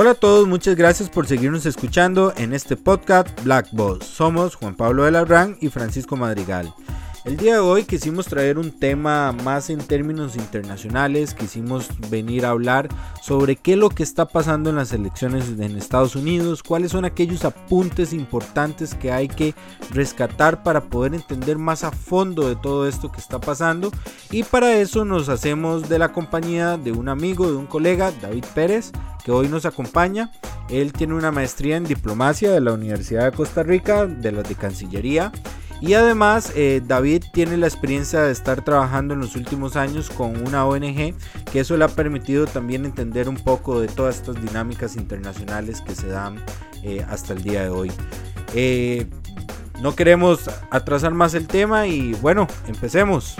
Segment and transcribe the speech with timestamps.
[0.00, 4.06] Hola a todos, muchas gracias por seguirnos escuchando en este podcast Black Boss.
[4.06, 5.24] Somos Juan Pablo de la
[5.60, 6.72] y Francisco Madrigal.
[7.28, 12.50] El día de hoy quisimos traer un tema más en términos internacionales, quisimos venir a
[12.50, 12.88] hablar
[13.20, 17.04] sobre qué es lo que está pasando en las elecciones en Estados Unidos, cuáles son
[17.04, 19.54] aquellos apuntes importantes que hay que
[19.90, 23.92] rescatar para poder entender más a fondo de todo esto que está pasando
[24.30, 28.46] y para eso nos hacemos de la compañía de un amigo, de un colega, David
[28.54, 28.90] Pérez,
[29.22, 30.32] que hoy nos acompaña.
[30.70, 34.54] Él tiene una maestría en diplomacia de la Universidad de Costa Rica, de la de
[34.54, 35.30] Cancillería
[35.80, 40.36] y además eh, David tiene la experiencia de estar trabajando en los últimos años con
[40.46, 41.14] una ONG
[41.52, 45.94] que eso le ha permitido también entender un poco de todas estas dinámicas internacionales que
[45.94, 46.42] se dan
[46.82, 47.92] eh, hasta el día de hoy.
[48.54, 49.06] Eh,
[49.80, 53.36] no queremos atrasar más el tema y bueno, empecemos.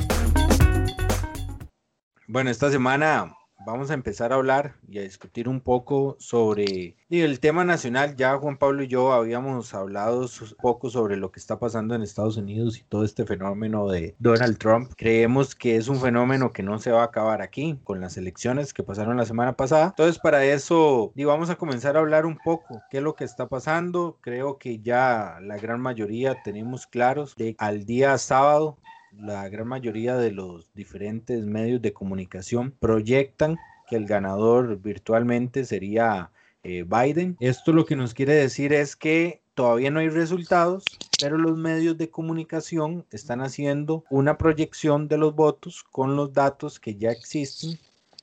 [2.29, 7.41] Bueno, esta semana vamos a empezar a hablar y a discutir un poco sobre el
[7.41, 8.17] tema nacional.
[8.17, 12.03] Ya Juan Pablo y yo habíamos hablado un poco sobre lo que está pasando en
[12.03, 14.93] Estados Unidos y todo este fenómeno de Donald Trump.
[14.97, 18.73] Creemos que es un fenómeno que no se va a acabar aquí con las elecciones
[18.73, 19.89] que pasaron la semana pasada.
[19.89, 23.25] Entonces para eso y vamos a comenzar a hablar un poco qué es lo que
[23.25, 24.19] está pasando.
[24.21, 28.79] Creo que ya la gran mayoría tenemos claros de al día sábado
[29.13, 33.57] la gran mayoría de los diferentes medios de comunicación proyectan
[33.89, 36.31] que el ganador virtualmente sería
[36.63, 37.37] eh, Biden.
[37.41, 40.85] Esto lo que nos quiere decir es que todavía no hay resultados,
[41.21, 46.79] pero los medios de comunicación están haciendo una proyección de los votos con los datos
[46.79, 47.79] que ya existen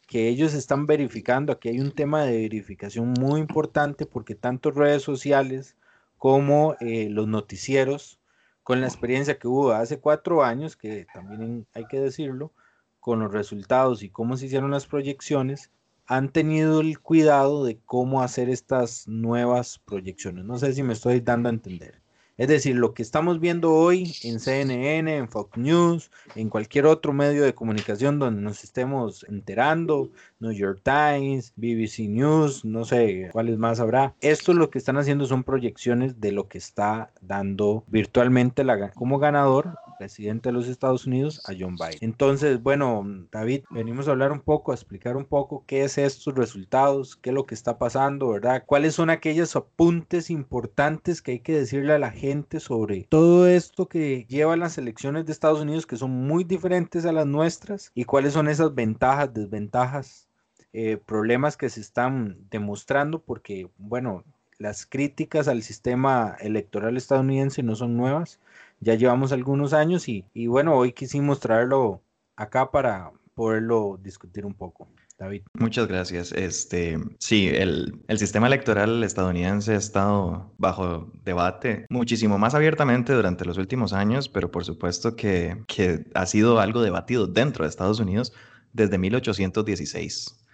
[0.07, 1.51] que ellos están verificando.
[1.51, 5.75] Aquí hay un tema de verificación muy importante porque tanto redes sociales
[6.17, 8.19] como eh, los noticieros
[8.65, 12.51] con la experiencia que hubo hace cuatro años, que también hay que decirlo,
[12.99, 15.69] con los resultados y cómo se hicieron las proyecciones,
[16.07, 20.45] han tenido el cuidado de cómo hacer estas nuevas proyecciones.
[20.45, 22.01] No sé si me estoy dando a entender.
[22.37, 27.13] Es decir, lo que estamos viendo hoy en CNN, en Fox News, en cualquier otro
[27.13, 30.09] medio de comunicación donde nos estemos enterando,
[30.39, 34.15] New York Times, BBC News, no sé cuáles más habrá.
[34.19, 39.17] Esto lo que están haciendo son proyecciones de lo que está dando virtualmente la, como
[39.17, 41.99] ganador presidente de los Estados Unidos, a John Biden.
[42.01, 46.35] Entonces, bueno, David, venimos a hablar un poco, a explicar un poco qué es estos
[46.35, 48.63] resultados, qué es lo que está pasando, ¿verdad?
[48.65, 53.87] ¿Cuáles son aquellos apuntes importantes que hay que decirle a la gente sobre todo esto
[53.87, 58.05] que lleva las elecciones de Estados Unidos que son muy diferentes a las nuestras y
[58.05, 60.27] cuáles son esas ventajas, desventajas,
[60.73, 64.23] eh, problemas que se están demostrando porque, bueno,
[64.57, 68.39] las críticas al sistema electoral estadounidense no son nuevas
[68.85, 72.03] ya llevamos algunos años y, bueno, hoy quisimos traerlo
[72.35, 74.87] acá para poderlo discutir un poco.
[75.17, 75.43] David.
[75.53, 76.33] Muchas gracias.
[76.33, 83.57] Este, sí, el, sistema electoral estadounidense ha estado bajo debate muchísimo más abiertamente durante los
[83.57, 88.33] últimos años, pero por supuesto que, que ha sido algo debatido dentro de Estados Unidos
[88.73, 90.44] desde 1816.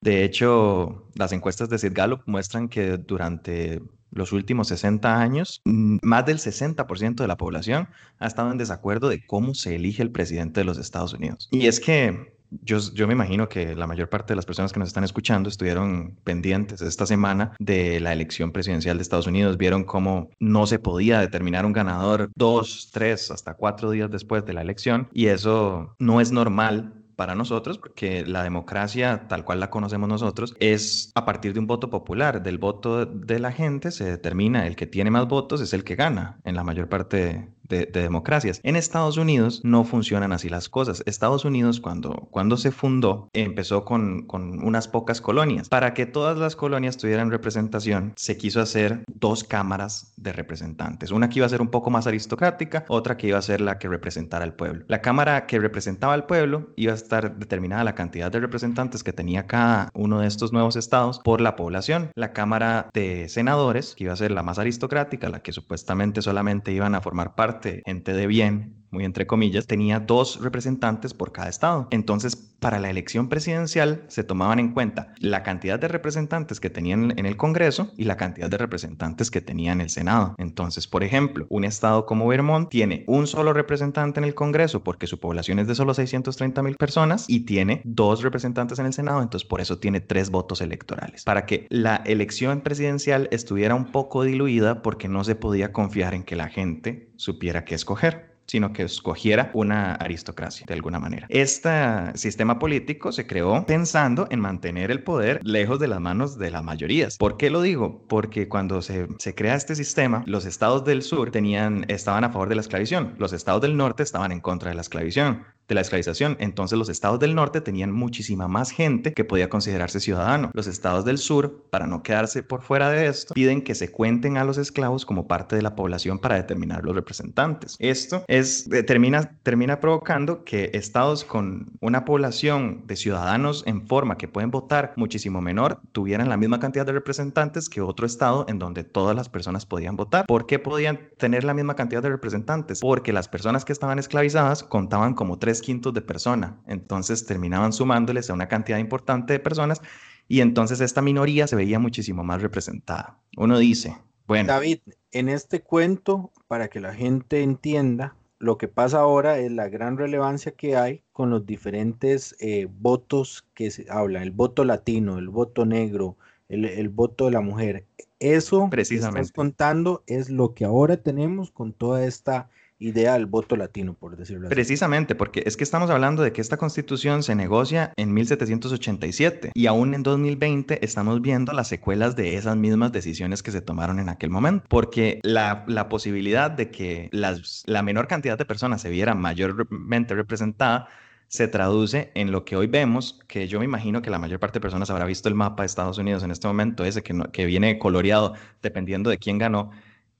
[0.00, 5.98] De hecho, las encuestas de Sid Gallup muestran que durante los últimos 60 años, mm,
[6.02, 7.88] más del 60% de la población
[8.18, 11.48] ha estado en desacuerdo de cómo se elige el presidente de los Estados Unidos.
[11.50, 12.32] Y es que
[12.62, 15.50] yo, yo, me imagino que la mayor parte de las personas que nos están escuchando
[15.50, 20.78] estuvieron pendientes esta semana de la elección presidencial de Estados Unidos, vieron cómo no se
[20.78, 25.94] podía determinar un ganador dos, tres, hasta cuatro días después de la elección y eso
[25.98, 31.24] no es normal para nosotros, porque la democracia tal cual la conocemos nosotros es a
[31.24, 35.10] partir de un voto popular, del voto de la gente se determina el que tiene
[35.10, 38.60] más votos es el que gana en la mayor parte de, democracias.
[38.62, 41.02] En Estados Unidos no funcionan así las cosas.
[41.06, 45.68] Estados Unidos cuando, cuando se fundó empezó con, con unas pocas colonias.
[45.68, 51.10] Para que todas las colonias tuvieran representación, se quiso hacer dos cámaras de representantes.
[51.10, 53.78] Una que iba a ser un poco más aristocrática, otra que iba a ser la
[53.78, 54.84] que representara al pueblo.
[54.88, 59.12] La cámara que representaba al pueblo iba a estar determinada la cantidad de representantes que
[59.12, 62.10] tenía cada uno de estos nuevos estados por la población.
[62.14, 66.72] La cámara de senadores, que iba a ser la más aristocrática, la que supuestamente solamente
[66.72, 71.48] iban a formar parte gente de bien, muy entre comillas, tenía dos representantes por cada
[71.48, 71.88] estado.
[71.90, 77.16] Entonces, para la elección presidencial se tomaban en cuenta la cantidad de representantes que tenían
[77.16, 80.34] en el Congreso y la cantidad de representantes que tenía en el Senado.
[80.38, 85.06] Entonces, por ejemplo, un estado como Vermont tiene un solo representante en el Congreso porque
[85.06, 89.22] su población es de solo 630 mil personas y tiene dos representantes en el Senado,
[89.22, 91.24] entonces por eso tiene tres votos electorales.
[91.24, 96.24] Para que la elección presidencial estuviera un poco diluida porque no se podía confiar en
[96.24, 98.37] que la gente supiera qué escoger.
[98.48, 101.26] Sino que escogiera una aristocracia de alguna manera.
[101.28, 101.70] Este
[102.14, 106.64] sistema político se creó pensando en mantener el poder lejos de las manos de las
[106.64, 107.16] mayorías.
[107.18, 108.02] ¿Por qué lo digo?
[108.08, 112.48] Porque cuando se, se crea este sistema, los estados del sur tenían, estaban a favor
[112.48, 115.82] de la esclavización, los estados del norte estaban en contra de la esclavización de la
[115.82, 116.36] esclavización.
[116.40, 120.50] Entonces los estados del norte tenían muchísima más gente que podía considerarse ciudadano.
[120.54, 124.38] Los estados del sur, para no quedarse por fuera de esto, piden que se cuenten
[124.38, 127.76] a los esclavos como parte de la población para determinar los representantes.
[127.78, 134.16] Esto es, eh, termina, termina provocando que estados con una población de ciudadanos en forma
[134.16, 138.58] que pueden votar muchísimo menor tuvieran la misma cantidad de representantes que otro estado en
[138.58, 140.24] donde todas las personas podían votar.
[140.26, 142.80] ¿Por qué podían tener la misma cantidad de representantes?
[142.80, 146.60] Porque las personas que estaban esclavizadas contaban como tres quintos de persona.
[146.66, 149.80] Entonces terminaban sumándoles a una cantidad importante de personas
[150.28, 153.18] y entonces esta minoría se veía muchísimo más representada.
[153.36, 153.96] Uno dice,
[154.26, 154.52] bueno.
[154.52, 159.68] David, en este cuento, para que la gente entienda, lo que pasa ahora es la
[159.68, 165.18] gran relevancia que hay con los diferentes eh, votos que se habla, el voto latino,
[165.18, 166.16] el voto negro,
[166.48, 167.86] el, el voto de la mujer.
[168.20, 169.16] Eso Precisamente.
[169.16, 173.94] que estás contando es lo que ahora tenemos con toda esta idea del voto latino,
[173.94, 174.54] por decirlo así.
[174.54, 179.66] Precisamente, porque es que estamos hablando de que esta constitución se negocia en 1787 y
[179.66, 184.08] aún en 2020 estamos viendo las secuelas de esas mismas decisiones que se tomaron en
[184.08, 188.90] aquel momento, porque la, la posibilidad de que las, la menor cantidad de personas se
[188.90, 190.88] viera mayormente representada
[191.28, 194.58] se traduce en lo que hoy vemos, que yo me imagino que la mayor parte
[194.58, 197.44] de personas habrá visto el mapa de Estados Unidos en este momento, ese que, que
[197.44, 198.32] viene coloreado
[198.62, 199.70] dependiendo de quién ganó,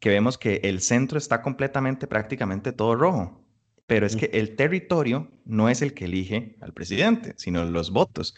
[0.01, 3.45] que vemos que el centro está completamente, prácticamente todo rojo.
[3.87, 8.35] Pero es que el territorio no es el que elige al presidente, sino los votos.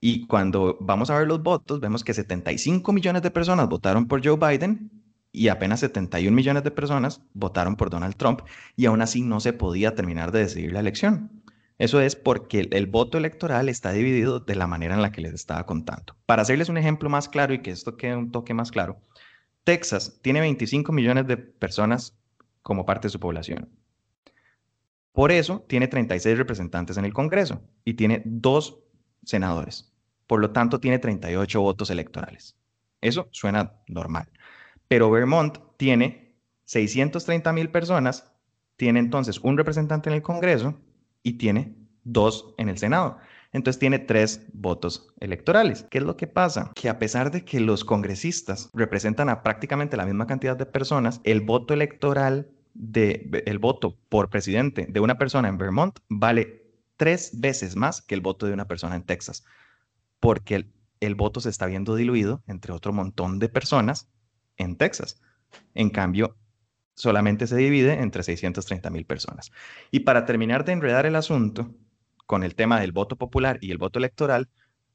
[0.00, 4.22] Y cuando vamos a ver los votos, vemos que 75 millones de personas votaron por
[4.26, 4.90] Joe Biden
[5.32, 8.40] y apenas 71 millones de personas votaron por Donald Trump
[8.76, 11.42] y aún así no se podía terminar de decidir la elección.
[11.78, 15.22] Eso es porque el, el, voto electoral está dividido de la manera en la que
[15.22, 16.14] les estaba contando.
[16.26, 18.98] Para hacerles un ejemplo más claro y que esto quede un toque más claro,
[19.64, 22.16] Texas tiene 25 millones de personas
[22.62, 23.68] como parte de su población.
[25.12, 28.78] Por eso tiene 36 representantes en el Congreso y tiene dos
[29.24, 29.92] senadores.
[30.26, 32.56] Por lo tanto, tiene 38 votos electorales.
[33.00, 34.28] Eso suena normal.
[34.88, 36.34] Pero Vermont tiene
[36.64, 38.32] 630 mil personas,
[38.76, 40.78] tiene entonces un representante en el Congreso
[41.22, 43.18] y tiene dos en el Senado
[43.54, 45.86] entonces tiene tres votos electorales.
[45.88, 46.72] ¿Qué es lo que pasa?
[46.74, 51.20] Que a pesar de que los congresistas representan a prácticamente la misma cantidad de personas,
[51.22, 56.64] el voto electoral de el voto por presidente de una persona en Vermont vale
[56.96, 59.44] tres veces más que el voto de una persona en Texas,
[60.18, 64.08] porque el, el voto se está viendo diluido entre otro montón de personas
[64.56, 65.22] en Texas.
[65.74, 66.36] En cambio,
[66.96, 69.52] solamente se divide entre 630 mil personas.
[69.92, 71.72] Y para terminar de enredar el asunto,
[72.26, 74.48] con el tema del voto popular y el voto electoral,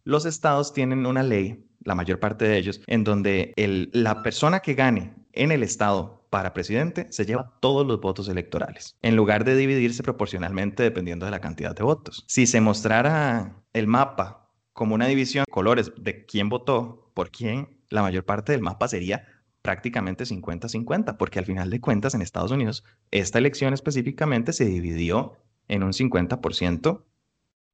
[0.03, 3.53] los estados tienen una ley, la mayor parte de ellos, en donde
[3.93, 8.95] la persona que gane en el estado para presidente se lleva todos los votos electorales,
[9.01, 12.23] en lugar de dividirse proporcionalmente dependiendo de la cantidad de votos.
[12.27, 17.79] Si se mostrara el mapa como una división de colores de quién votó por quién,
[17.89, 19.25] la mayor parte del mapa sería
[19.61, 25.37] prácticamente 50-50, porque al final de cuentas en Estados Unidos esta elección específicamente se dividió
[25.67, 27.03] en un 50%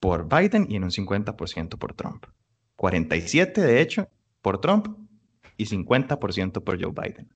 [0.05, 2.25] por Biden y en un 50% por Trump.
[2.75, 4.07] 47 de hecho
[4.43, 4.87] por Trump
[5.57, 7.27] y 50% por Joe Biden.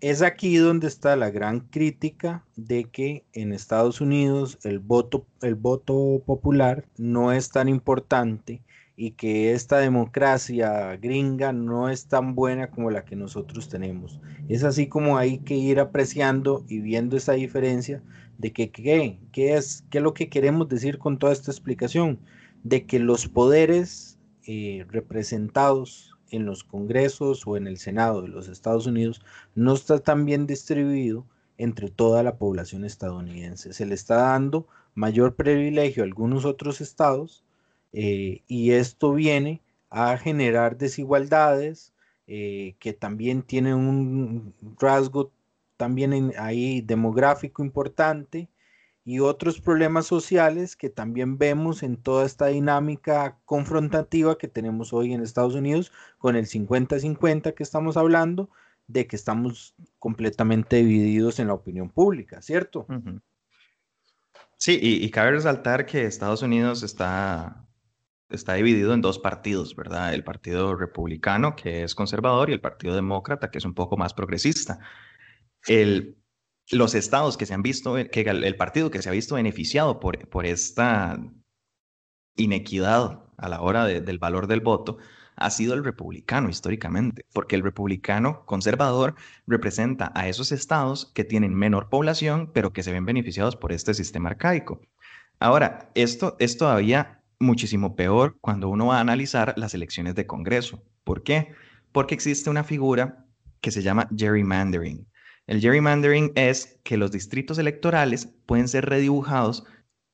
[0.00, 5.54] Es aquí donde está la gran crítica de que en Estados Unidos el voto, el
[5.54, 8.62] voto popular no es tan importante
[8.94, 14.20] y que esta democracia gringa no es tan buena como la que nosotros tenemos.
[14.50, 18.02] Es así como hay que ir apreciando y viendo esa diferencia
[18.38, 22.18] de que qué, qué es, qué es lo que queremos decir con toda esta explicación,
[22.62, 28.48] de que los poderes eh, representados en los congresos o en el Senado de los
[28.48, 29.20] Estados Unidos
[29.54, 31.26] no está tan bien distribuido
[31.58, 33.72] entre toda la población estadounidense.
[33.72, 37.44] Se le está dando mayor privilegio a algunos otros estados
[37.92, 41.92] eh, y esto viene a generar desigualdades
[42.26, 45.30] eh, que también tienen un rasgo
[45.76, 48.48] también ahí demográfico importante
[49.06, 55.12] y otros problemas sociales que también vemos en toda esta dinámica confrontativa que tenemos hoy
[55.12, 58.50] en Estados Unidos con el 50-50 que estamos hablando,
[58.88, 62.86] de que estamos completamente divididos en la opinión pública, ¿cierto?
[64.56, 67.64] Sí, y, y, cabe resaltar que Estados Unidos está,
[68.28, 70.14] está dividido en dos partidos, ¿verdad?
[70.14, 74.14] El Partido Republicano, que es conservador, y el Partido Demócrata, que es un poco más
[74.14, 74.80] progresista.
[75.66, 76.16] El,
[76.70, 80.28] los estados que se han visto, que el partido que se ha visto beneficiado por,
[80.28, 81.18] por esta
[82.36, 84.98] inequidad a la hora del valor del voto,
[85.36, 89.14] ha sido el republicano históricamente, porque el republicano conservador
[89.46, 93.92] representa a esos estados que tienen menor población, pero que se ven beneficiados por este
[93.92, 94.80] sistema arcaico.
[95.38, 100.82] Ahora, esto es todavía muchísimo peor cuando uno va a analizar las elecciones de Congreso.
[101.04, 101.52] ¿Por qué?
[101.92, 103.26] Porque existe una figura
[103.60, 105.06] que se llama gerrymandering.
[105.46, 109.64] El gerrymandering es que los distritos electorales pueden ser redibujados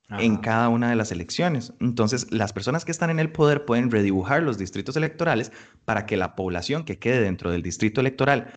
[0.09, 1.73] en cada una de las elecciones.
[1.79, 5.51] Entonces, las personas que están en el poder pueden redibujar los distritos electorales
[5.85, 8.53] para que la población que quede dentro del distrito electoral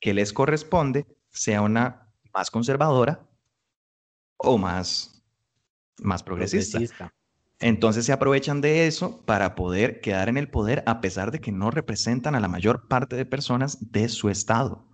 [0.00, 3.28] que les corresponde sea una más conservadora
[4.38, 5.22] o más,
[5.98, 6.78] más progresista.
[6.78, 7.14] progresista.
[7.60, 11.50] Entonces se aprovechan de eso para poder quedar en el poder a pesar de que
[11.50, 14.87] no representan a la mayor parte de personas de su estado.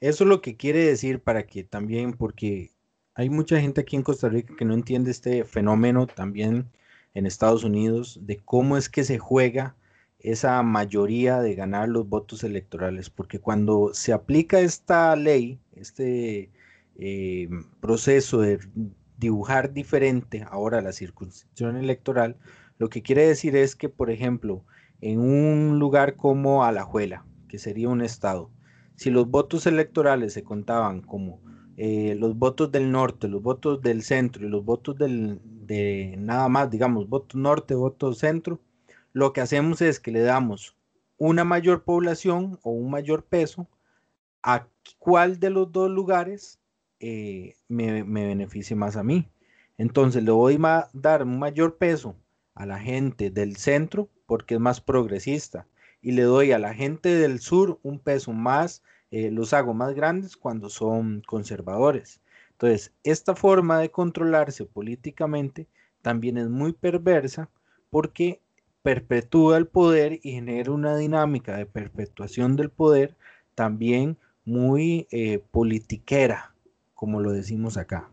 [0.00, 2.70] Eso es lo que quiere decir para que también, porque
[3.14, 6.70] hay mucha gente aquí en Costa Rica que no entiende este fenómeno también
[7.14, 9.74] en Estados Unidos de cómo es que se juega
[10.20, 16.50] esa mayoría de ganar los votos electorales, porque cuando se aplica esta ley, este
[16.96, 17.48] eh,
[17.80, 18.60] proceso de
[19.16, 22.36] dibujar diferente ahora la circunscripción electoral,
[22.78, 24.64] lo que quiere decir es que, por ejemplo,
[25.00, 28.50] en un lugar como Alajuela, que sería un estado,
[28.98, 31.40] si los votos electorales se contaban como
[31.76, 36.48] eh, los votos del norte, los votos del centro y los votos del, de nada
[36.48, 38.60] más, digamos, votos norte, votos centro,
[39.12, 40.76] lo que hacemos es que le damos
[41.16, 43.68] una mayor población o un mayor peso
[44.42, 44.66] a
[44.98, 46.58] cuál de los dos lugares
[46.98, 49.28] eh, me, me beneficie más a mí.
[49.76, 52.16] Entonces le voy a dar un mayor peso
[52.56, 55.68] a la gente del centro porque es más progresista
[56.02, 59.94] y le doy a la gente del sur un peso más eh, los hago más
[59.94, 62.20] grandes cuando son conservadores.
[62.52, 65.66] Entonces, esta forma de controlarse políticamente
[66.02, 67.48] también es muy perversa
[67.90, 68.40] porque
[68.82, 73.16] perpetúa el poder y genera una dinámica de perpetuación del poder
[73.54, 76.54] también muy eh, politiquera,
[76.94, 78.10] como lo decimos acá.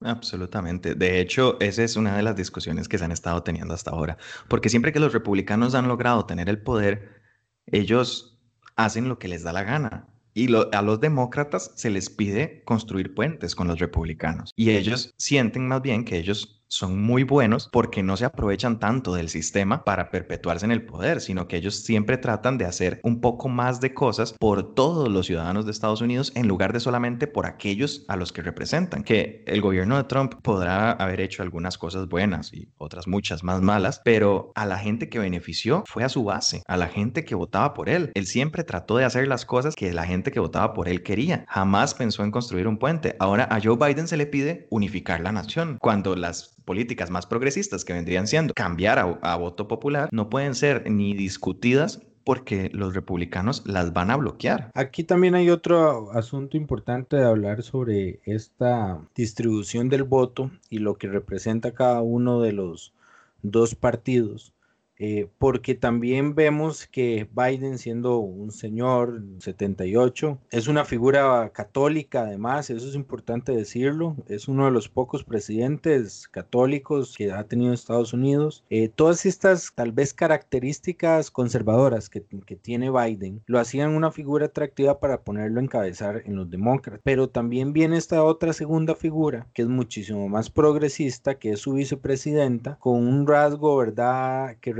[0.00, 0.94] Absolutamente.
[0.94, 4.16] De hecho, esa es una de las discusiones que se han estado teniendo hasta ahora,
[4.48, 7.20] porque siempre que los republicanos han logrado tener el poder,
[7.66, 8.38] ellos
[8.76, 10.08] hacen lo que les da la gana.
[10.34, 14.52] Y a los demócratas se les pide construir puentes con los republicanos.
[14.54, 19.14] Y ellos sienten más bien que ellos son muy buenos porque no se aprovechan tanto
[19.14, 23.20] del sistema para perpetuarse en el poder, sino que ellos siempre tratan de hacer un
[23.20, 27.26] poco más de cosas por todos los ciudadanos de Estados Unidos en lugar de solamente
[27.26, 29.02] por aquellos a los que representan.
[29.02, 33.62] Que el gobierno de Trump podrá haber hecho algunas cosas buenas y otras muchas más
[33.62, 37.34] malas, pero a la gente que benefició fue a su base, a la gente que
[37.34, 38.12] votaba por él.
[38.14, 41.44] Él siempre trató de hacer las cosas que la gente que votaba por él quería.
[41.48, 43.16] Jamás pensó en construir un puente.
[43.18, 47.82] Ahora a Joe Biden se le pide unificar la nación, cuando las políticas más progresistas
[47.82, 53.62] que vendrían siendo cambiar a, voto popular no pueden ser ni discutidas porque los republicanos
[53.64, 54.70] las van a bloquear.
[54.74, 60.98] Aquí también hay otro asunto importante de hablar sobre esta distribución del voto y lo
[60.98, 62.92] que representa cada uno de los
[63.40, 64.52] dos partidos.
[64.98, 72.70] Eh, porque también vemos que Biden, siendo un señor 78, es una figura católica además,
[72.70, 78.12] eso es importante decirlo, es uno de los pocos presidentes católicos que ha tenido Estados
[78.12, 78.64] Unidos.
[78.70, 84.46] Eh, todas estas tal vez características conservadoras que, que tiene Biden lo hacían una figura
[84.46, 89.46] atractiva para ponerlo a encabezar en los demócratas, pero también viene esta otra segunda figura
[89.54, 94.72] que es muchísimo más progresista, que es su vicepresidenta, con un rasgo, ¿verdad?, que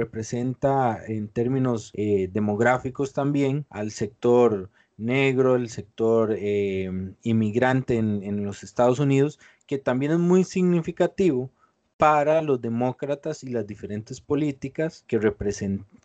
[1.06, 6.90] en términos eh, demográficos también al sector negro, el sector eh,
[7.22, 11.50] inmigrante en, los Estados Unidos, que también es muy significativo
[11.96, 15.18] para los demócratas y las diferentes políticas que,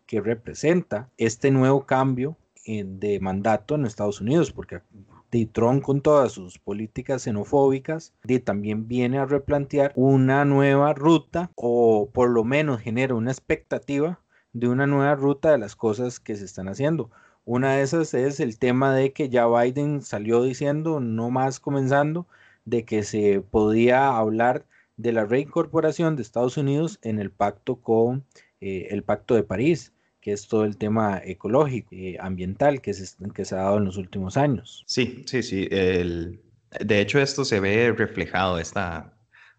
[0.05, 4.81] que representa este nuevo cambio eh, de mandato en Estados Unidos, porque
[5.33, 11.49] de Trump con todas sus políticas xenofóbicas, de también viene a replantear una nueva ruta
[11.55, 14.19] o por lo menos genera una expectativa
[14.53, 17.09] de una nueva ruta de las cosas que se están haciendo.
[17.45, 22.27] Una de esas es el tema de que ya Biden salió diciendo, no más comenzando,
[22.65, 28.23] de que se podía hablar de la reincorporación de Estados Unidos en el pacto con
[28.61, 29.92] eh, el Pacto de París
[30.23, 33.83] que es todo el tema ecológico, y ambiental que se, que se ha dado en
[33.83, 34.85] los últimos años.
[34.87, 35.67] Sí, sí, sí.
[35.69, 36.39] El,
[36.79, 39.13] de hecho, esto se ve reflejado, esta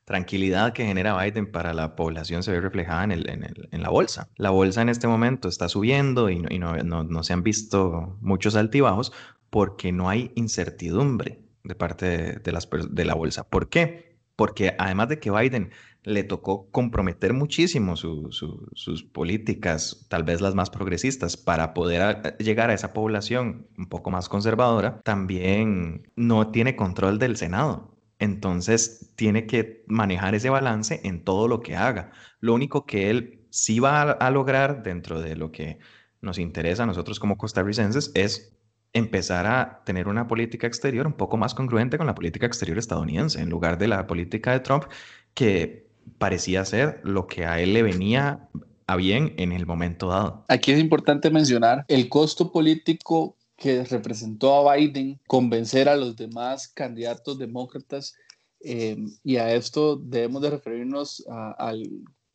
[0.06, 3.82] tranquilidad que genera Biden para la población se ve reflejada en, el, en, el, en
[3.82, 4.28] la bolsa.
[4.36, 8.16] La bolsa en este momento está subiendo y, no, y no, no, se han visto
[8.22, 9.12] muchos altibajos
[9.50, 13.44] porque no hay incertidumbre de parte de, las, de la bolsa.
[13.44, 14.13] ¿Por qué?
[14.36, 15.70] Porque además de que Biden
[16.02, 22.74] le tocó comprometer muchísimo sus políticas, tal vez las más progresistas, para poder llegar a
[22.74, 27.94] esa población un poco más conservadora, también no tiene control del Senado.
[28.18, 32.12] Entonces tiene que manejar ese balance en todo lo que haga.
[32.40, 35.78] Lo único que él sí va a, lograr dentro de lo que
[36.20, 38.53] nos interesa a nosotros como costarricenses es
[38.94, 43.40] empezar a tener una política exterior un poco más congruente con la política exterior estadounidense,
[43.40, 44.84] en lugar de la política de Trump,
[45.34, 48.48] que parecía ser lo que a él le venía
[48.86, 50.44] a bien en el momento dado.
[50.48, 56.68] Aquí es importante mencionar el costo político que representó a Biden convencer a los demás
[56.68, 58.14] candidatos demócratas
[58.60, 61.70] eh, y a esto debemos de referirnos a,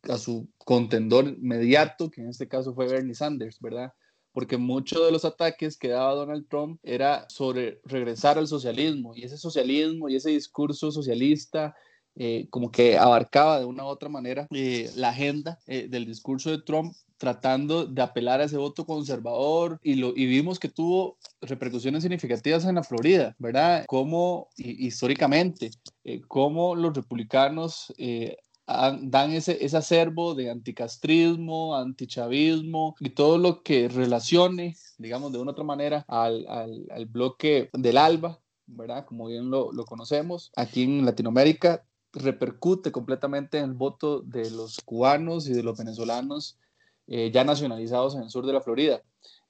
[0.07, 3.91] a, su contendor inmediato, que en este caso fue Bernie Sanders, ¿verdad?
[4.31, 9.23] Porque muchos de los ataques que daba Donald Trump era sobre regresar al socialismo y
[9.23, 11.75] ese socialismo y ese discurso socialista
[12.21, 16.49] eh, como que abarcaba de una u otra manera eh, la agenda eh, del discurso
[16.49, 21.17] de Trump tratando de apelar a ese voto conservador y, lo, y vimos que tuvo
[21.39, 23.85] repercusiones significativas en la Florida, ¿verdad?
[23.87, 25.71] Como históricamente,
[26.27, 27.93] cómo los republicanos
[29.01, 35.51] dan ese, ese acervo de anticastrismo, antichavismo y todo lo que relacione, digamos, de una
[35.51, 39.05] u otra manera al, al, al bloque del ALBA, ¿verdad?
[39.05, 40.51] Como bien lo, lo, conocemos.
[40.55, 41.83] Aquí en Latinoamérica
[42.13, 46.57] repercute completamente en el voto de los cubanos y de los venezolanos
[47.07, 49.01] eh, ya nacionalizados en el sur de la Florida.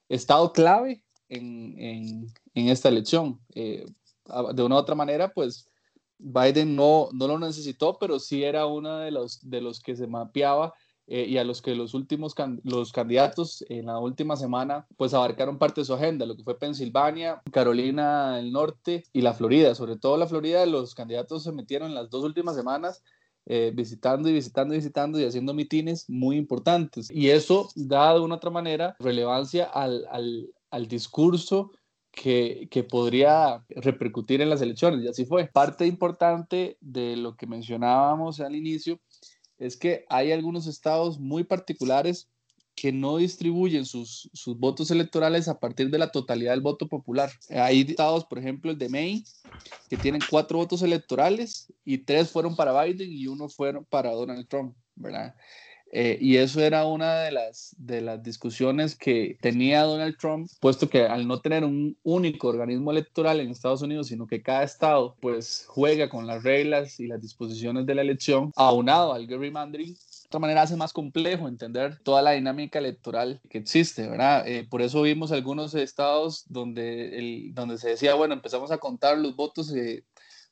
[0.08, 3.38] Estado clave en, en, en esta elección.
[3.54, 3.84] Eh,
[4.54, 5.66] de una u otra manera, pues
[6.20, 10.06] Biden no, no lo necesitó, pero sí era uno de los, de los que se
[10.06, 10.74] mapeaba
[11.06, 15.58] eh, y a los que los últimos los candidatos en la última semana pues abarcaron
[15.58, 19.74] parte de su agenda, lo que fue Pensilvania, Carolina del Norte y la Florida.
[19.74, 23.02] Sobre todo la Florida, los candidatos se metieron en las dos últimas semanas
[23.46, 27.10] eh, visitando y visitando y visitando y haciendo mitines muy importantes.
[27.10, 31.72] Y eso da de una otra manera relevancia al, al, al discurso
[32.12, 35.46] que, podría repercutir en las elecciones, y así fue.
[35.46, 39.00] Parte importante de lo que mencionábamos al inicio
[39.58, 42.28] es que hay algunos estados muy particulares
[42.74, 47.30] que no distribuyen sus, sus, votos electorales a partir de la totalidad del voto popular.
[47.50, 49.24] Hay estados, por ejemplo, el de Maine,
[49.90, 54.48] que tienen cuatro votos electorales y tres fueron para Biden y uno fueron para Donald
[54.48, 55.34] Trump, ¿verdad?
[55.92, 60.88] Eh, y eso era una de las, de las discusiones que tenía Donald Trump, puesto
[60.88, 65.16] que al no tener un único organismo electoral en Estados Unidos, sino que cada estado
[65.20, 70.26] pues juega con las reglas y las disposiciones de la elección, aunado al gerrymandering, de
[70.26, 74.46] otra manera hace más complejo entender toda la dinámica electoral que existe, ¿verdad?
[74.46, 79.18] Eh, por eso vimos algunos estados donde, el, donde se decía, bueno, empezamos a contar
[79.18, 80.04] los votos eh,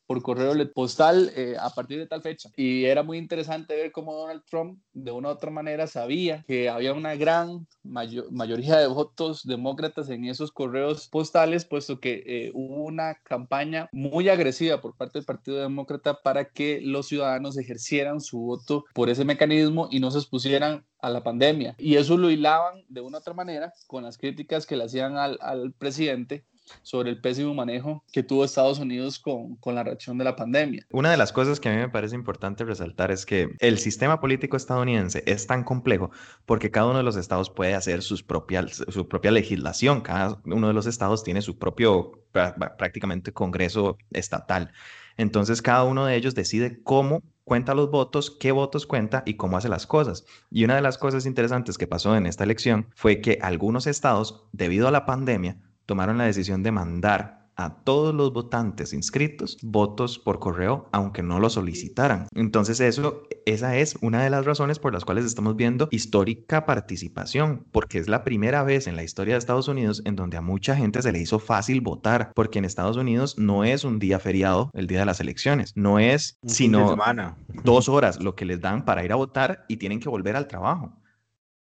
[0.08, 2.48] por correo postal eh, a partir de tal fecha.
[2.56, 6.70] Y era muy interesante ver cómo Donald Trump de una u otra manera sabía que
[6.70, 12.84] había una gran mayoría de votos demócratas en esos correos postales, puesto que eh, hubo
[12.84, 18.38] una campaña muy agresiva por parte del Partido Demócrata para que los ciudadanos ejercieran su
[18.40, 21.74] voto por ese mecanismo y no se expusieran a la pandemia.
[21.76, 25.18] Y eso lo hilaban de una u otra manera con las críticas que le hacían
[25.18, 26.46] al, al presidente
[26.82, 30.86] sobre el pésimo manejo que tuvo Estados Unidos con, con, la reacción de la pandemia.
[30.90, 34.20] Una de las cosas que a mí me parece importante resaltar es que el sistema
[34.20, 36.10] político estadounidense es tan complejo
[36.46, 40.68] porque cada uno de los estados puede hacer sus propias, su propia legislación, cada uno
[40.68, 44.72] de los estados tiene su propio prácticamente congreso estatal.
[45.16, 49.56] Entonces cada uno de ellos decide cómo cuenta los votos, qué votos cuenta y cómo
[49.56, 50.24] hace las cosas.
[50.50, 54.44] Y una de las cosas interesantes que pasó en esta elección fue que algunos estados,
[54.52, 55.56] debido a la pandemia,
[55.88, 61.40] tomaron la decisión de mandar a todos los votantes inscritos votos por correo, aunque no
[61.40, 62.28] lo solicitaran.
[62.34, 67.66] Entonces eso, esa es una de las razones por las cuales estamos viendo histórica participación,
[67.72, 70.76] porque es la primera vez en la historia de Estados Unidos en donde a mucha
[70.76, 74.70] gente se le hizo fácil votar, porque en Estados Unidos no es un día feriado
[74.74, 76.96] el día de las elecciones, no es sino
[77.64, 80.46] dos horas lo que les dan para ir a votar y tienen que volver al
[80.46, 80.92] trabajo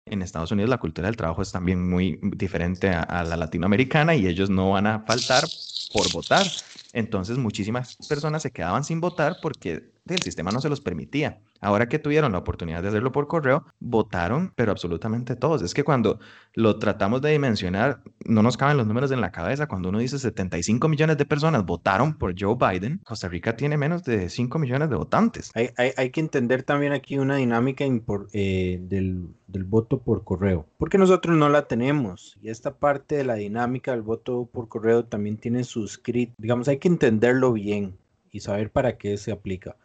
[0.07, 4.27] en Estados Unidos la cultura del trabajo es también muy diferente a, la latinoamericana y
[4.27, 5.53] ellos no van a faltar
[5.91, 6.57] por votar.
[6.93, 11.43] Entonces muchísimas personas se quedaban sin votar porque el sistema no se los permitía.
[11.61, 15.63] Ahora que tuvieron la oportunidad de hacerlo por correo, votaron, pero absolutamente todos.
[15.63, 16.19] Es que cuando
[16.55, 19.67] lo tratamos de dimensionar, no nos caben los números en la cabeza.
[19.67, 24.05] Cuando uno dice 75 millones de personas votaron por Joe Biden, Costa Rica tiene menos
[24.05, 25.51] de 5 millones de votantes.
[25.55, 27.85] Hay, hay, que entender también aquí una dinámica
[28.33, 32.37] eh, del, del voto por correo, porque nosotros no la tenemos.
[32.43, 36.01] Y esta parte de la dinámica del voto por correo también tiene sus.
[36.39, 37.97] Digamos, hay que entenderlo bien
[38.31, 39.77] y saber para qué se aplica.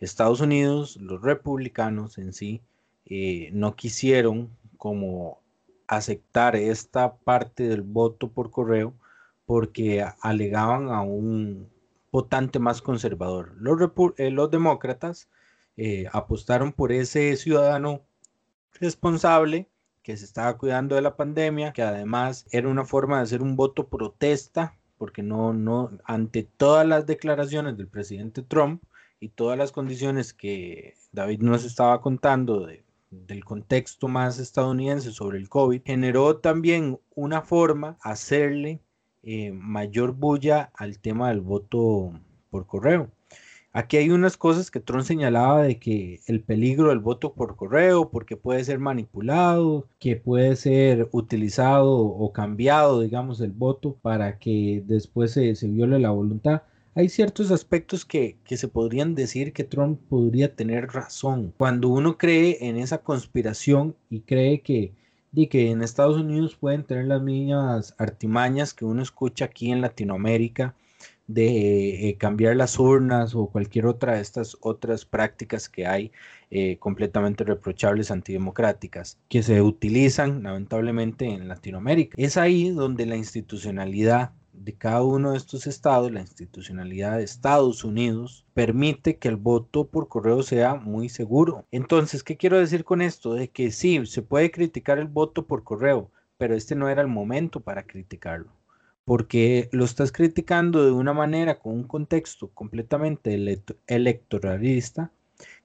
[0.00, 2.62] Estados Unidos, los republicanos en sí,
[3.04, 5.40] eh, no quisieron como
[5.86, 8.94] aceptar esta parte del voto por correo
[9.44, 11.68] porque alegaban a un
[12.12, 13.54] votante más conservador.
[13.58, 13.78] Los,
[14.16, 15.28] eh, los demócratas
[15.76, 18.02] eh, apostaron por ese ciudadano
[18.74, 19.68] responsable
[20.02, 23.56] que se estaba cuidando de la pandemia, que además era una forma de hacer un
[23.56, 28.82] voto protesta, porque no, no, ante todas las declaraciones del presidente Trump,
[29.20, 32.66] y todas las condiciones que David nos estaba contando
[33.10, 38.80] del contexto más estadounidense sobre el COVID, generó también una forma hacerle
[39.22, 42.18] eh, mayor bulla al tema del voto
[42.50, 43.10] por correo.
[43.72, 48.10] Aquí hay unas cosas que Trump señalaba de que el peligro del voto por correo,
[48.10, 54.82] porque puede ser manipulado, que puede ser utilizado o cambiado, digamos, el voto para que
[54.86, 56.62] después se, se viole la voluntad
[56.94, 61.54] hay ciertos aspectos que, se podrían decir que Trump podría tener razón.
[61.56, 64.92] Cuando uno cree en esa conspiración y cree que,
[65.48, 70.74] que en Estados Unidos pueden tener las mismas artimañas que uno escucha aquí en Latinoamérica
[71.28, 76.10] de eh, cambiar las urnas o cualquier otra de estas otras prácticas que hay
[76.50, 82.16] eh, completamente reprochables antidemocráticas que se utilizan lamentablemente en Latinoamérica.
[82.18, 87.82] Es ahí donde la institucionalidad de cada uno de estos estados, la institucionalidad de Estados
[87.82, 91.66] Unidos, permite que el voto por correo sea muy seguro.
[91.70, 93.32] Entonces, ¿qué quiero decir con esto?
[93.32, 97.08] De que sí, se puede criticar el voto por correo, pero este no era el
[97.08, 98.52] momento para criticarlo,
[99.06, 103.34] porque lo estás criticando de una manera con un contexto completamente
[103.86, 105.10] electoralista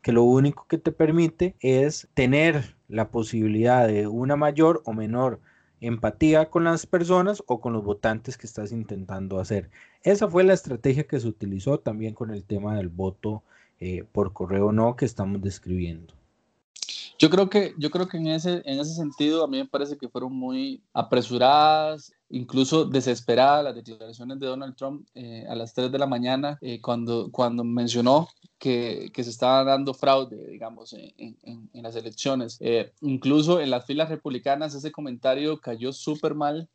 [0.01, 5.41] que lo único que te permite es tener la posibilidad de una mayor o menor
[5.81, 9.69] empatía con las personas o con los votantes que estás intentando hacer.
[10.03, 13.43] Esa fue la estrategia que se utilizó también con el tema del voto
[13.79, 16.13] eh, por correo no que estamos describiendo.
[17.17, 19.97] Yo creo que, yo creo que en, ese, en ese sentido a mí me parece
[19.97, 25.91] que fueron muy apresuradas, incluso desesperadas las declaraciones de Donald Trump eh, a las 3
[25.91, 31.38] de la mañana eh, cuando, cuando mencionó que, que, se estaba dando fraude, digamos, en,
[31.41, 32.58] en, las elecciones.
[32.60, 36.69] Eh, incluso en las filas republicanas ese comentario cayó súper mal.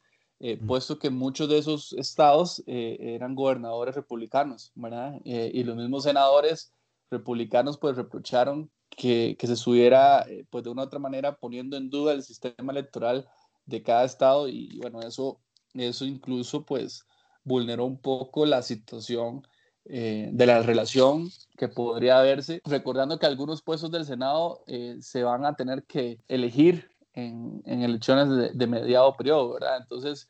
[0.66, 5.20] puesto que muchos de esos estados eran gobernadores republicanos, ¿verdad?
[5.24, 6.72] y los mismos senadores
[7.10, 11.90] republicanos pues reprocharon que, se estuviera, eh, pues de una u otra manera, poniendo en
[11.90, 13.28] duda el sistema electoral
[13.66, 15.40] de cada estado y bueno, eso,
[15.74, 17.06] eso incluso pues
[17.44, 19.46] vulneró un poco la situación
[19.84, 25.22] eh, de la relación que podría verse, recordando que algunos puestos del Senado eh, se
[25.22, 29.78] van a tener que elegir en, en elecciones de, de, mediado periodo, ¿verdad?
[29.80, 30.28] Entonces,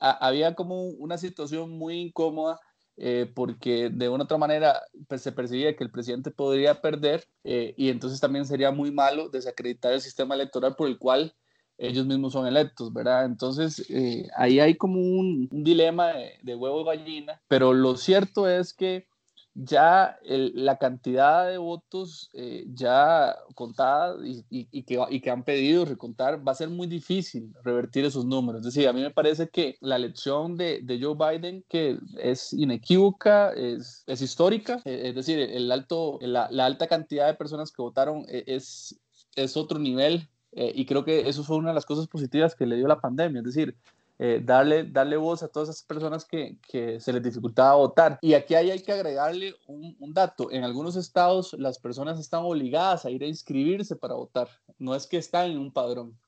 [0.00, 2.58] había como una situación muy incómoda
[3.00, 7.28] eh, porque de una u otra manera pues, se percibía que el presidente podría perder
[7.44, 11.32] eh, y entonces también sería muy malo desacreditar el sistema electoral por el cual
[11.78, 13.24] ellos mismos son electos, ¿verdad?
[13.24, 18.74] Entonces eh, ahí hay como un, dilema de, de huevo gallina, pero lo cierto es
[18.74, 19.06] que
[19.54, 26.54] ya la cantidad de votos eh, ya contada y, que, han pedido recontar va a
[26.54, 28.60] ser muy difícil revertir esos números.
[28.60, 33.52] Es decir, a mí me parece que la elección de, Joe Biden, que es inequívoca,
[33.52, 38.44] es, histórica, eh, es decir, el alto, la, alta cantidad de personas que votaron eh,
[38.46, 39.00] es,
[39.34, 42.76] es otro nivel y creo que eso fue una de las cosas positivas que le
[42.76, 43.40] dio la pandemia.
[43.40, 43.76] Es decir,
[44.20, 48.18] eh, darle, darle voz a todas esas personas que, que, se les dificultaba votar.
[48.20, 50.50] Y aquí hay, hay que agregarle un, un, dato.
[50.50, 54.48] En algunos estados las personas están obligadas a ir a inscribirse para votar.
[54.76, 56.18] No es que están en un padrón,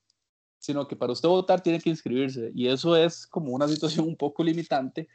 [0.60, 2.52] sino que para usted votar tiene que inscribirse.
[2.54, 5.08] Y eso es como una situación un poco limitante.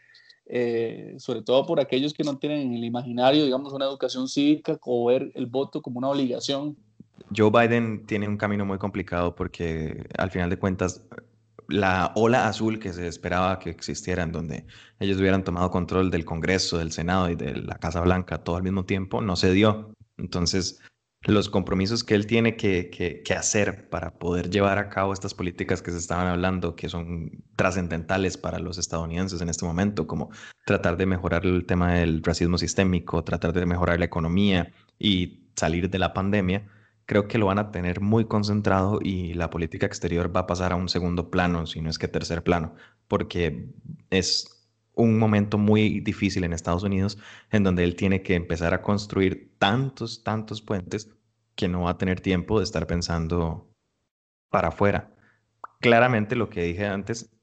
[0.47, 4.77] Eh, sobre todo por aquellos que no tienen en el imaginario, digamos, una educación cívica
[4.81, 6.77] o ver el voto como una obligación.
[7.35, 11.01] Joe Biden tiene un camino muy complicado porque al final de cuentas
[11.67, 14.65] la ola azul que se esperaba que existiera, en donde
[14.99, 18.63] ellos hubieran tomado control del Congreso, del Senado y de la Casa Blanca todo al
[18.63, 19.93] mismo tiempo, no se dio.
[20.17, 20.79] Entonces,
[21.23, 25.81] los compromisos que él tiene que, que, hacer para poder llevar a cabo estas políticas
[25.81, 30.29] que se estaban hablando, que son trascendentales para los estadounidenses en este momento, como
[30.65, 35.89] tratar de mejorar el tema del racismo sistémico, tratar de mejorar la economía y salir
[35.89, 36.67] de la pandemia,
[37.05, 40.71] creo que lo van a tener muy concentrado y la política exterior va a pasar
[40.71, 42.75] a un segundo plano, si no es que tercer plano,
[43.07, 43.69] porque
[44.09, 44.55] es
[44.93, 47.17] un momento muy difícil en Estados Unidos
[47.51, 51.11] en donde él tiene que empezar a construir tantos, tantos puentes
[51.55, 53.69] que no va a tener tiempo de estar pensando
[54.49, 55.13] para afuera.
[55.81, 57.35] Claramente lo que dije antes,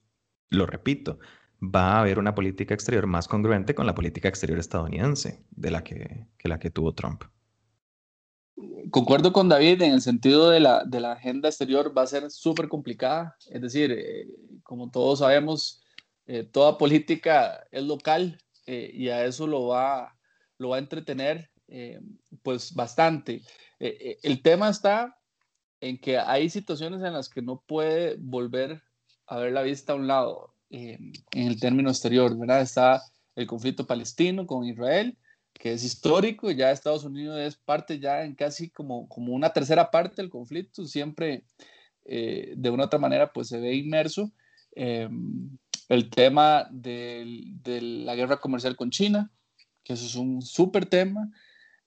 [0.48, 1.18] lo repito,
[1.62, 5.85] va a haber una política exterior más congruente con la política exterior estadounidense de la
[5.85, 7.25] que, la que tuvo Trump.
[8.90, 12.31] Concuerdo con David en el sentido de la, de la agenda exterior va a ser
[12.31, 13.37] súper complicada.
[13.51, 14.27] Es decir, eh,
[14.62, 15.83] como todos sabemos,
[16.27, 20.16] eh, toda política es local eh, y a eso lo va,
[20.59, 21.51] lo va a entretener
[22.42, 23.40] pues bastante.
[23.79, 25.16] el tema está
[25.81, 28.83] en que hay situaciones en las que no puede volver
[29.27, 30.55] a ver la vista a un lado.
[30.68, 32.61] En el término exterior, ¿verdad?
[32.61, 33.03] Está
[33.37, 35.16] el conflicto palestino con Israel,
[35.62, 39.92] que es histórico, ya Estados Unidos es parte ya en casi como, como una tercera
[39.92, 41.44] parte del conflicto, siempre
[42.05, 44.33] eh, de una otra manera pues se ve inmerso.
[44.75, 45.09] Eh,
[45.88, 47.44] el tema de,
[47.81, 49.31] la guerra comercial con China,
[49.85, 51.31] que eso es un súper tema.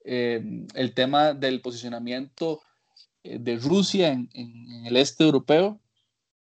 [0.06, 2.62] el tema del posicionamiento
[3.24, 5.82] de Rusia en, en, el este europeo,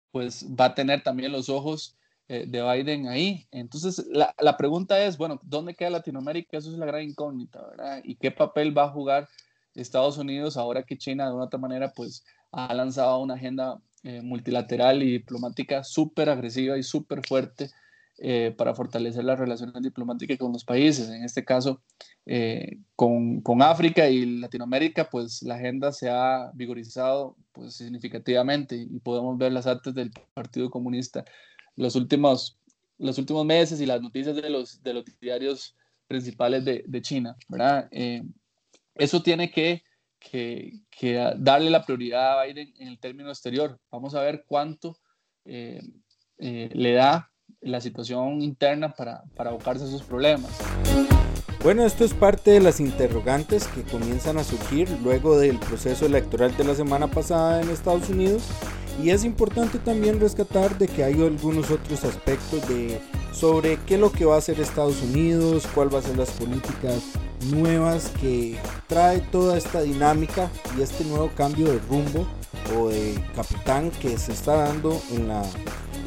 [0.10, 1.96] pues va a tener también los ojos
[2.32, 3.48] eh, de Biden ahí.
[3.50, 6.60] Entonces, la, la, pregunta es, bueno, ¿dónde queda Latinoamérica?
[6.60, 8.02] Eso es la gran incógnita, ¿verdad?
[8.04, 9.28] ¿Y qué papel va a jugar
[9.74, 14.22] Estados Unidos ahora que China de una otra manera, pues, ha lanzado una agenda eh,
[14.22, 17.72] multilateral y diplomática súper agresiva y súper fuerte
[18.20, 21.10] eh, para fortalecer las relaciones diplomáticas con los países.
[21.10, 21.82] En este caso,
[22.96, 29.36] con, con, África y Latinoamérica, pues la agenda se ha vigorizado pues, significativamente y podemos
[29.36, 31.26] ver las artes del Partido Comunista
[31.80, 32.60] los últimos,
[32.98, 35.76] los últimos meses y las noticias de los, de los diarios
[36.08, 37.88] principales de, de China, ¿verdad?
[37.92, 38.22] Eh,
[38.96, 39.84] eso tiene que,
[40.20, 43.80] que, que, darle la prioridad a Biden en el término exterior.
[43.89, 44.98] Vamos a ver cuánto
[45.46, 45.82] eh,
[46.38, 50.52] eh, le da la situación interna para, para abocarse a esos problemas.
[51.63, 56.56] Bueno, esto es parte de las interrogantes que comienzan a surgir luego del proceso electoral
[56.58, 58.44] de la semana pasada en Estados Unidos
[59.02, 63.00] y es importante también rescatar de que hay algunos otros aspectos de
[63.32, 66.32] sobre qué es lo que va a hacer Estados Unidos, cuál va a ser las
[66.32, 67.04] políticas
[67.52, 68.58] nuevas que
[68.88, 72.28] trae toda esta dinámica y este nuevo cambio de rumbo
[72.78, 75.44] o de capitán que se está dando en la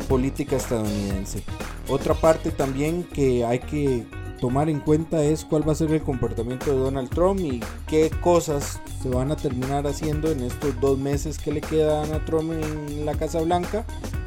[0.08, 1.42] política estadounidense.
[1.88, 4.04] Otra parte también que hay que
[4.42, 8.10] tomar en cuenta es cuál va a ser el comportamiento de Donald Trump y qué
[8.22, 12.50] cosas se van a terminar haciendo en estos dos meses que le quedan a Trump
[12.50, 13.84] en la Casa Blanca,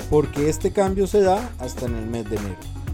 [0.10, 2.85] porque este cambio se da hasta en el mes de enero.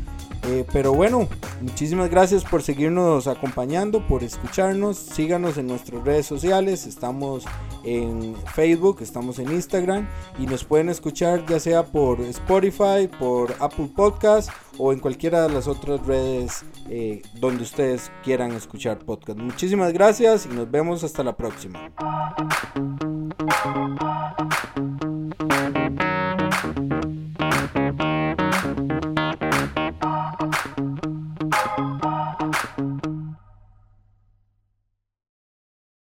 [0.48, 1.28] Eh, pero bueno,
[1.62, 4.98] muchísimas gracias por seguirnos acompañando, por escucharnos.
[4.98, 6.88] Síganos en nuestras redes sociales.
[6.88, 7.46] Estamos
[7.84, 10.08] en Facebook, estamos en Instagram
[10.40, 15.54] y nos pueden escuchar ya sea por Spotify, por Apple Podcast o en cualquiera de
[15.54, 19.38] las otras redes eh, donde ustedes quieran escuchar podcast.
[19.40, 21.92] Muchísimas gracias y nos vemos hasta la próxima.